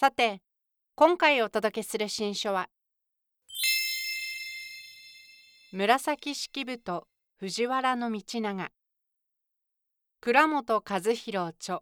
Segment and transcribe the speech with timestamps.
[0.00, 0.42] さて
[0.94, 2.68] 今回お届けする新書は
[5.72, 7.08] 紫式部と
[7.40, 8.68] 藤原道長。
[10.20, 11.80] 倉本和弘著。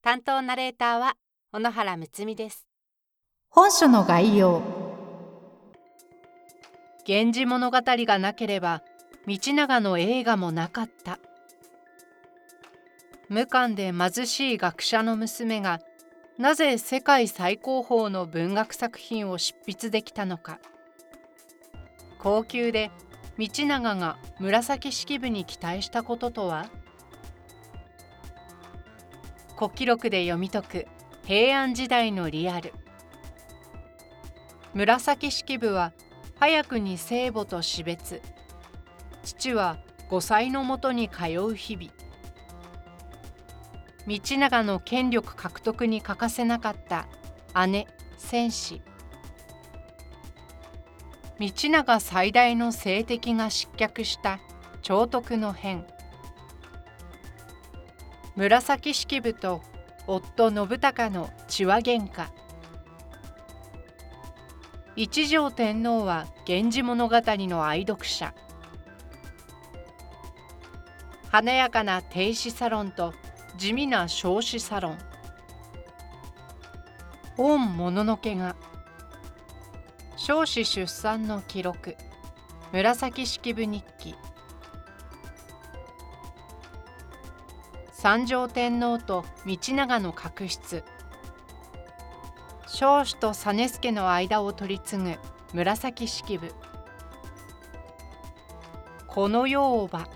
[0.00, 1.16] 担当ナレーターは
[1.52, 2.68] 小野原睦美です。
[3.48, 4.62] 本書の概要。
[7.04, 8.84] 源氏物語がなければ
[9.26, 11.18] 道長の映画もなかった。
[13.28, 15.80] 無官で貧しい学者の娘が
[16.36, 20.58] なぜ世界最高峰の文学作品を執筆できたのか。
[22.18, 22.90] 高級で
[23.38, 26.66] 道長が紫式部に期待したこととは。
[29.56, 30.86] 古記録で読み解く
[31.24, 32.72] 平安時代のリアル。
[34.74, 35.92] 紫式部は
[36.40, 38.20] 早くに聖母と死別。
[39.22, 39.78] 父は
[40.10, 42.03] 5歳のもとに通う日々。
[44.06, 47.06] 道長の権力獲得に欠かせなかった
[47.66, 47.86] 姉
[48.18, 48.82] 戦士。
[51.40, 54.40] 道長最大の政敵が失脚した
[54.82, 55.86] 長徳の変。
[58.36, 59.62] 紫式部と
[60.06, 62.28] 夫信孝の血は喧嘩。
[64.96, 68.34] 一条天皇は「源氏物語」の愛読者。
[71.30, 73.12] 華やかな停止サロンと
[73.56, 74.98] 地味な少子サロン。
[77.36, 78.56] 御もののけが。
[80.16, 81.96] 少子出産の記録。
[82.72, 84.16] 紫式部日記。
[87.92, 90.82] 三条天皇と道長の確執。
[92.66, 95.16] 少子と実助の間を取り継ぐ。
[95.52, 96.52] 紫式部。
[99.06, 100.08] この世をば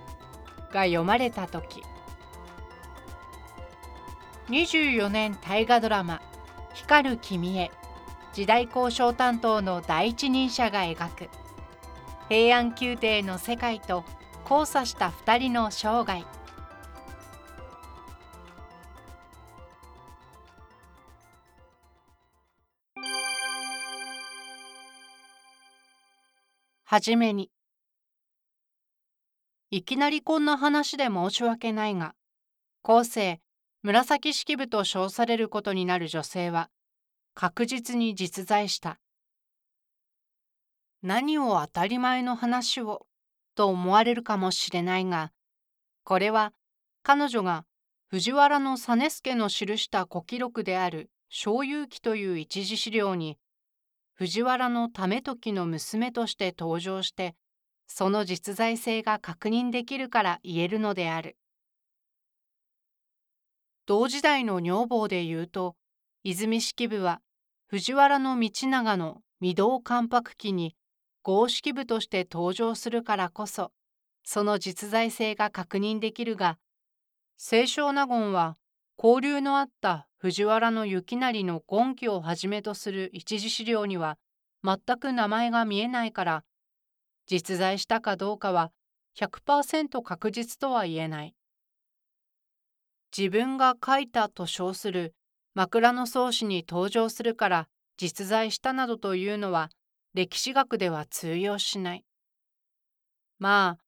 [0.72, 1.82] が読まれた時。
[4.48, 6.22] 24年大河ドラマ
[6.72, 7.70] 「光る君へ」
[8.32, 11.28] 時代交渉担当の第一人者が描く。
[12.28, 14.04] 平安宮廷の世界と
[14.48, 16.24] 交差した2人の生涯。
[26.84, 27.50] はじめに
[29.70, 32.14] いきなりこんな話で申し訳ないが
[32.82, 33.42] 後世
[33.82, 36.70] 紫式部と称されることになる女性は
[37.34, 38.98] 確実に実在した。
[41.02, 43.06] 何を当たり前の話を
[43.54, 45.32] と思われるかもしれないが
[46.02, 46.52] これは
[47.04, 47.64] 彼女が
[48.08, 53.38] 藤原実助の記した古記録である小遊記という一次資料に
[54.14, 57.36] 藤原の為時の娘として登場して
[57.86, 61.36] その実在性が確認できるから言えるのである。
[63.88, 65.74] 同時代の女房で言うと
[66.22, 67.22] 泉式部は
[67.68, 70.76] 藤原道長の御堂関白記に
[71.22, 73.72] 合式部として登場するからこそ
[74.24, 76.58] その実在性が確認できるが
[77.38, 78.56] 清少納言は
[79.02, 84.18] 交流のあった藤原行成の権記をはじめとする一次資料には
[84.62, 86.44] 全く名前が見えないから
[87.26, 88.70] 実在したかどうかは
[89.18, 91.37] 100%確実とは言えない。
[93.16, 95.14] 自分が書いたと称する
[95.54, 99.70] 枕草子に登場するから実在したなどというのは
[100.14, 102.04] 歴史学では通用しない。
[103.38, 103.84] まあ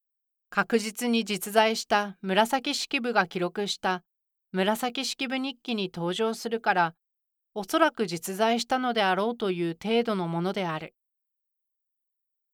[0.48, 4.03] 確実に実在した紫式部が記録した
[4.52, 6.94] 紫式部日記に登場するから
[7.55, 10.94] おそらく実在したのであろうという程度のものである。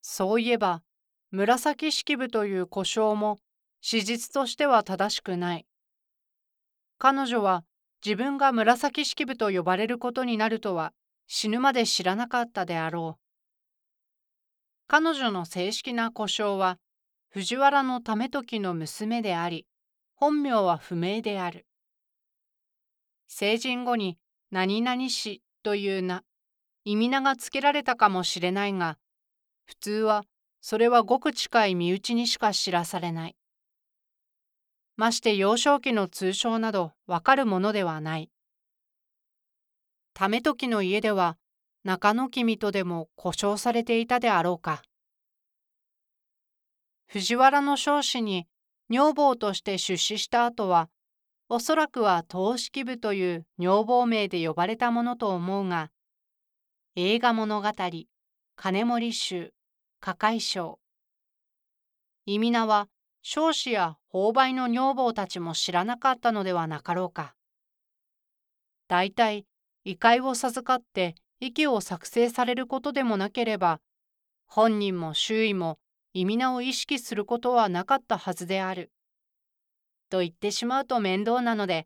[0.01, 0.83] そういえば
[1.31, 3.37] 紫式部という呼称も
[3.81, 5.66] 史実としては正しくない。
[6.97, 7.63] 彼女は
[8.05, 10.93] 自分が紫式部と呼ばれることになるとは
[11.27, 13.21] 死ぬまで知らなかったであろう。
[14.87, 16.79] 彼女の正式な呼称は
[17.29, 19.67] 藤原為時の娘であり
[20.15, 21.67] 本名は不明である。
[23.27, 24.17] 成人後に
[24.49, 26.23] 何々氏という名、
[26.85, 28.97] 意味名が付けられたかもしれないが、
[29.65, 30.23] 普通は
[30.61, 33.35] それはごく近い身内にしか知らされない。
[34.97, 38.31] まして幼少期の通称などわかるものではない。
[40.15, 41.37] 為時の家では
[41.83, 44.81] 中野君とでも故障されていたであろうか。
[47.05, 48.47] 藤原の彰子に
[48.89, 50.89] 女房として出資した後は、
[51.47, 55.91] おそらくは東式部という女房名で呼ばれたものと思うが、
[56.95, 57.71] 映画物語、
[58.55, 59.53] 金森集、
[59.99, 60.79] 加海賞。
[62.25, 62.89] 意味名は
[63.29, 67.35] 彰子や購買の女房たちも知らなかったのではなかろうか。
[68.87, 69.45] 大体、
[69.83, 73.81] 異界を授かって息を作成されることでもなければ、
[74.45, 75.77] 本人も周囲も
[76.13, 78.93] 意味名を意識することはなかったはずである。
[80.09, 81.85] と言ってしまうと面倒なので、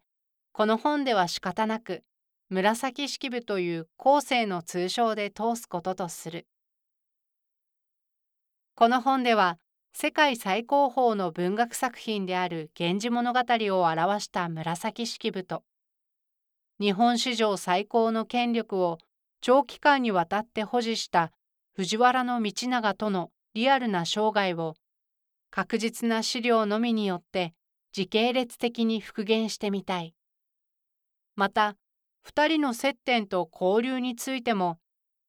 [0.51, 2.03] この本では仕方なく、
[2.49, 6.45] 紫式部という後世の通称で通すこととする。
[8.75, 9.57] この本では、
[9.93, 13.39] 世界最高峰の文学作品である源氏物語
[13.75, 15.63] を表した紫式部と、
[16.79, 18.97] 日本史上最高の権力を
[19.41, 21.31] 長期間にわたって保持した
[21.73, 24.75] 藤原道長とのリアルな生涯を
[25.51, 27.53] 確実な資料のみによって
[27.91, 30.15] 時系列的に復元してみたい。
[31.35, 31.75] また、
[32.25, 34.77] 2人の接点と交流についても、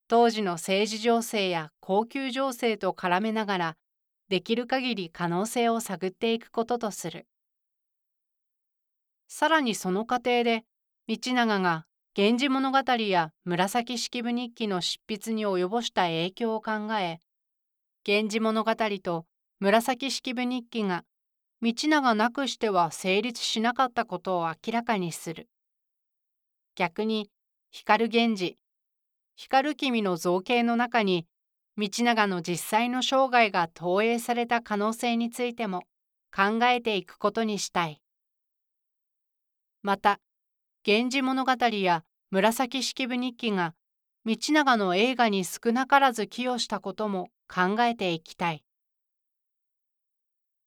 [0.09, 3.76] 当時の政治情勢や高級情勢と絡めながら、
[4.32, 7.26] できる限り可能性を探っていくこととする。
[9.29, 10.64] さらにその過程で、
[11.06, 11.84] 道長が
[12.17, 17.19] 源氏物語や紫式部日記の執筆に及ぼした影響を考え、
[18.08, 19.26] 源氏物語と
[19.61, 21.05] 紫式部日記が
[21.61, 25.50] 道長なくしては成立しなかったことを明らかにする。
[26.75, 27.28] 逆に
[27.70, 28.58] 光源氏、
[29.37, 31.26] 光君の造形の中に
[31.78, 35.84] 道長の実際の生涯が投影された可能性についても
[36.34, 38.02] 考えていくことにしたい。
[39.82, 40.20] また、
[40.86, 43.74] 源氏物語や紫式部日記が
[44.24, 48.64] 道長の映画に少なからず寄与したことも考えていきたい。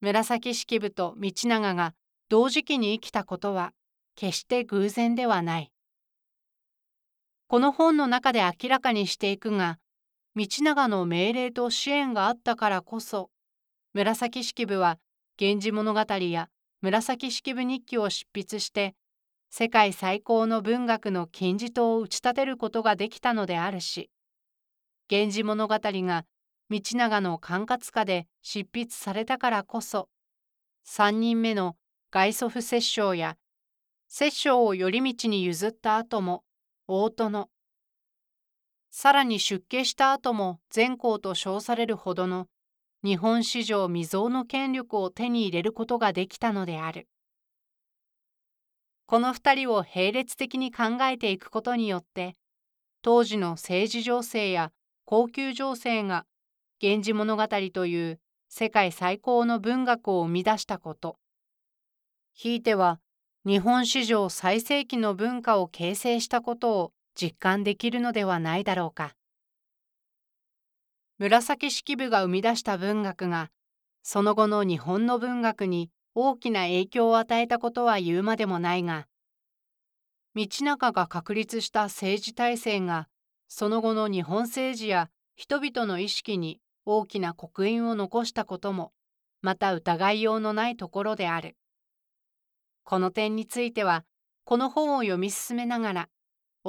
[0.00, 1.94] 紫式部と道長が
[2.28, 3.72] 同時期に生きたことは
[4.16, 5.72] 決して偶然ではない。
[7.48, 9.78] この本の中で明らかにしていくが、
[10.36, 13.30] 道長の命令と支援があったからこそ、
[13.94, 14.98] 紫式部は
[15.40, 16.50] 源氏物語や
[16.82, 18.94] 紫式部日記を執筆して
[19.48, 24.10] 世界最高の文学の金字塔を打ち立てることができたのであるし
[25.10, 26.26] 「源氏物語」が
[26.68, 30.10] 道長の管轄下で執筆されたからこそ
[30.86, 31.78] 3人目の
[32.10, 33.38] 外祖父摂政や
[34.06, 36.44] 摂政を頼道に譲った後も
[36.86, 37.48] 大殿
[38.98, 42.46] さらに出家した後も善公と称されるほどの
[43.04, 47.06] 日本史上未曾有の権力を手に入れることができたのである。
[49.04, 52.36] この2人を並列的に考えていくことによって
[53.02, 54.72] 当時の政治情勢や
[55.04, 56.24] 高級情勢が
[56.80, 61.18] 「源氏物語」という世界最高の文学を生み出したこと
[62.32, 62.98] ひいては
[63.44, 69.16] 日本史上最盛期の文化を形成したことを実感できるのではないだろうか。
[71.18, 73.50] 紫式部が生み出した文学が
[74.02, 79.06] その後の日本の文学に大きな影響を与えたことは言うまでもないが
[80.34, 83.08] 道長が確立した政治体制が
[83.48, 88.92] その後の日本政治や人々の意識に大きな刻印を残したことも
[89.40, 91.56] また疑いようのないところである。
[92.84, 94.04] この点については
[94.44, 96.08] この本を読み進めながら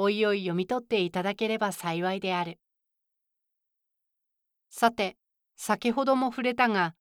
[0.00, 2.60] おいおい読み取っていただければ幸いである。
[4.70, 5.16] さて
[5.56, 6.94] 先ほども触れたが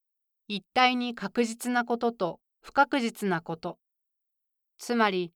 [0.47, 3.77] 一体に確実なことと不確実なこと。
[4.79, 5.31] つまり、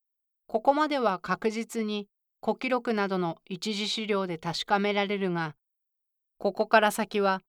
[0.47, 2.07] ここまでは確実に
[2.43, 5.53] 古記録などの一次資料で確かめられるが、
[6.39, 7.41] ここから先は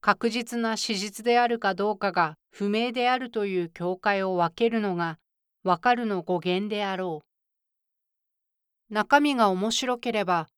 [0.00, 5.18] 確実な史実であるかどうかが不明であるという境界を分けるのが
[5.64, 7.25] 分かるの語源であろう。
[8.90, 10.48] 中身が面白ければ、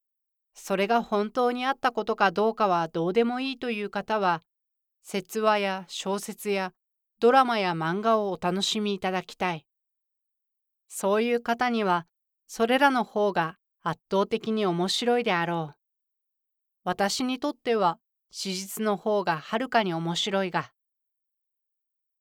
[0.54, 4.42] それが本当にあったことかどうかはどうでもいいという方は、
[5.02, 6.72] 説話や小説や
[7.20, 9.64] ドラマや漫画をお楽しみいただきたい。
[10.88, 12.06] そういう方には
[12.46, 15.76] それらの方が圧倒的に面白いであろう。
[16.84, 17.98] 私にとっては
[18.30, 20.72] 史実の方がはるかに面白いが。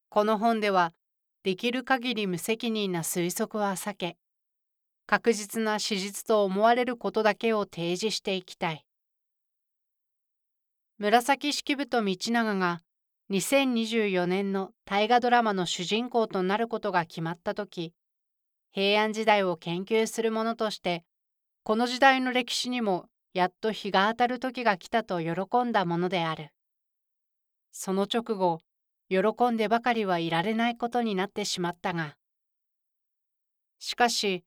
[0.09, 0.93] この本では
[1.43, 4.17] できる限り無責任な推測は避け、
[5.07, 8.85] 確実な史実と思われることだけを提示していきたい。
[10.99, 12.81] 紫式部と道長が
[13.31, 17.93] 2024年の大河ドラマの主人公となることが決まった時
[18.71, 21.03] 平安時代を研究する者として
[21.63, 26.49] この時代の歴史にもやっと日が当たる時が来たと喜んだものである。
[27.71, 28.61] その直後、
[29.09, 32.15] 喜んでばかりはいられないことになってしまったが。
[33.77, 34.43] しかし、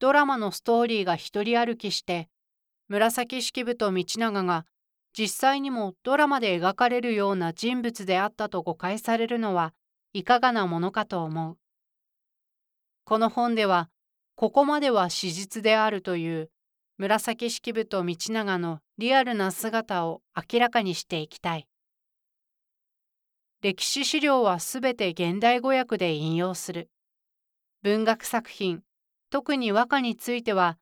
[0.00, 2.30] ドラマのストーリーが一人歩きして、
[2.88, 4.64] 紫式部と道長が
[5.16, 9.74] 実際にもドラマで描かれるような人物であったと誤解されるのは
[10.14, 11.58] いかがなものかと思う。
[13.04, 13.90] この本では、
[14.36, 16.50] ここまでは史実であるという
[16.96, 21.68] 紫式部と道長のリアルな姿を明らかにしていきたい。
[23.60, 26.88] 歴史資料はすべて現代語訳で引用する。
[27.82, 28.82] 文学作品、
[29.30, 30.78] 特に和歌については、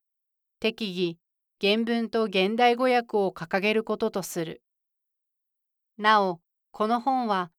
[0.59, 1.17] 適宜、
[1.61, 4.61] 原文と現代語訳を掲げることとする。
[5.97, 6.41] なお、
[6.71, 7.51] この本は、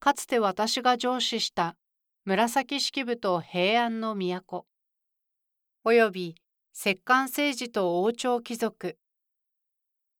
[0.00, 1.76] かつて私が上司した
[2.24, 4.66] 紫式部と平安の都、
[5.84, 6.36] および
[6.72, 8.96] 摂関政治と王朝貴族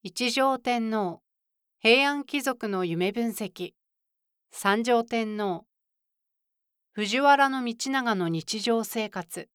[0.02, 1.22] 一条天皇
[1.78, 3.74] 平安貴族の夢分析
[4.50, 5.66] 三条天皇
[6.94, 9.48] 藤原道長の日常生活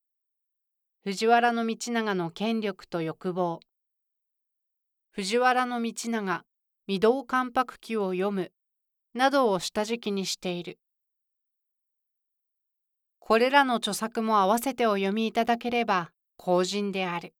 [1.04, 3.60] 藤原道長の権力と欲望。
[5.12, 6.44] 藤原道長
[6.90, 8.52] 御堂関白記を読む。
[9.14, 10.80] などを下敷きにしている。
[13.20, 17.34] これらの著作も合わせてお読みいただければ公人である。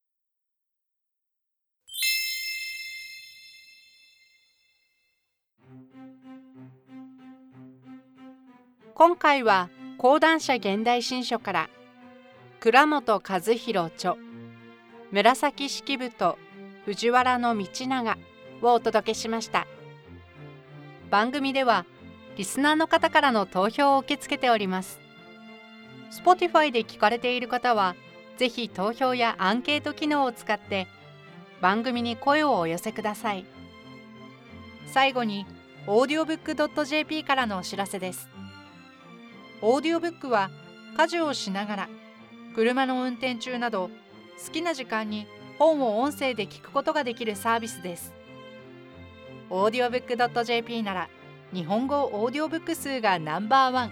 [8.94, 11.70] 今回は講談社現代新書から
[12.60, 14.18] 倉本和弘著。
[15.12, 16.40] 紫式部と
[16.86, 18.18] 藤原道長
[18.64, 19.68] をお届けしました。
[21.12, 21.86] 番組では
[22.36, 25.00] リスナーの方からの投票を受け付けております。
[26.12, 27.96] Spotify で聞かれている方は
[28.38, 30.88] ぜひ投票やアンケート機能を使って
[31.62, 33.46] 番組に声をお寄せください。
[34.88, 35.46] 最後に
[35.86, 38.28] audiobook.jp からのお知らせです。
[39.62, 40.50] オーディオブックは
[40.98, 41.90] 家事をしながら
[42.58, 43.92] 車の運転中など
[44.44, 45.28] 好きな時間に
[45.60, 48.12] 本を音声で聞くことができるサービスです。
[49.52, 51.10] オーディオブック .jp なら
[51.54, 53.92] 日本語オーディオブック数がナンバーワン。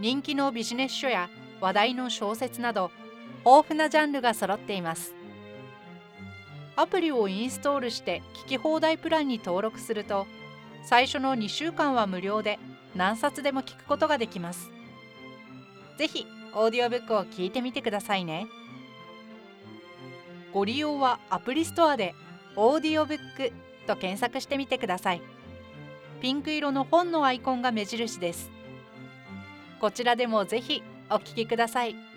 [0.00, 2.90] 人気のビジネス書や話題の小説など
[3.46, 5.14] 豊富なジャンルが揃っています。
[6.74, 10.26] アプリをインストールして聞き放題プランに登録すると
[10.82, 12.58] 最初の2週間は無料で
[12.96, 14.68] 何冊でも聞くことができます。
[15.96, 18.46] ぜひオーディオブックを聞いてみてくださいね。
[20.52, 22.14] ご利用はアプリストアで
[22.56, 23.52] オーディオブック
[23.86, 25.22] と検索してみてください。
[26.20, 28.50] ピンク色の本のアイコンが目印です。
[29.80, 32.09] こちらでもぜひお聞きください。